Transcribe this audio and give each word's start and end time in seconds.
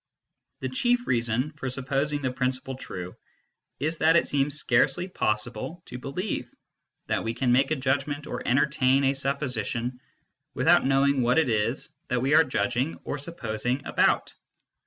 The 0.61 0.69
chief 0.69 1.05
reason 1.05 1.51
for 1.51 1.69
supposing 1.69 2.23
the 2.23 2.31
principle 2.31 2.73
true 2.73 3.15
is 3.79 3.99
that 3.99 4.15
it 4.15 4.27
seems 4.27 4.57
scarcely 4.57 5.07
possible 5.07 5.83
to 5.85 5.99
believe 5.99 6.49
that 7.05 7.23
we 7.23 7.35
can 7.35 7.51
make 7.51 7.69
a 7.69 7.75
judgment 7.75 8.25
or 8.25 8.41
entertain 8.43 9.03
a 9.03 9.13
supposition 9.13 9.99
without 10.55 10.87
knowing 10.87 11.21
what 11.21 11.37
it 11.37 11.49
is 11.49 11.89
that 12.07 12.23
we 12.23 12.33
are 12.33 12.43
judging 12.43 12.99
or 13.03 13.19
supposing 13.19 13.85
about. 13.85 14.33